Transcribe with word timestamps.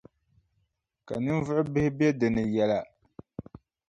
Ka 1.07 1.15
ninvuɣʼ 1.23 1.65
bihi 1.73 1.89
be 1.97 2.07
di 2.19 2.27
ni 2.33 2.43
yɛla. 2.55 2.79